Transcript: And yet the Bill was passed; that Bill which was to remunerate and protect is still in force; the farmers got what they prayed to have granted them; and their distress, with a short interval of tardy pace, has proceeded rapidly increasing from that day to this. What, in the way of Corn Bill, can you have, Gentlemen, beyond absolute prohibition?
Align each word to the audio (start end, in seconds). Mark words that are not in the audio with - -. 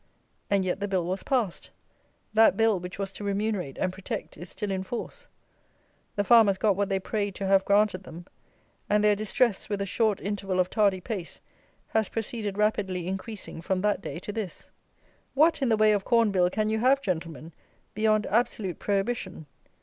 And 0.49 0.65
yet 0.65 0.79
the 0.79 0.87
Bill 0.87 1.05
was 1.05 1.21
passed; 1.21 1.69
that 2.33 2.57
Bill 2.57 2.79
which 2.79 2.97
was 2.97 3.11
to 3.11 3.23
remunerate 3.23 3.77
and 3.77 3.93
protect 3.93 4.35
is 4.35 4.49
still 4.49 4.71
in 4.71 4.81
force; 4.81 5.27
the 6.15 6.23
farmers 6.23 6.57
got 6.57 6.75
what 6.75 6.89
they 6.89 6.99
prayed 6.99 7.35
to 7.35 7.45
have 7.45 7.63
granted 7.65 8.01
them; 8.03 8.25
and 8.89 9.03
their 9.03 9.15
distress, 9.15 9.69
with 9.69 9.79
a 9.79 9.85
short 9.85 10.19
interval 10.19 10.59
of 10.59 10.71
tardy 10.71 11.01
pace, 11.01 11.39
has 11.89 12.09
proceeded 12.09 12.57
rapidly 12.57 13.05
increasing 13.07 13.61
from 13.61 13.77
that 13.81 14.01
day 14.01 14.17
to 14.17 14.33
this. 14.33 14.71
What, 15.35 15.61
in 15.61 15.69
the 15.69 15.77
way 15.77 15.91
of 15.91 16.03
Corn 16.03 16.31
Bill, 16.31 16.49
can 16.49 16.69
you 16.69 16.79
have, 16.79 16.99
Gentlemen, 16.99 17.53
beyond 17.93 18.25
absolute 18.25 18.79
prohibition? 18.79 19.45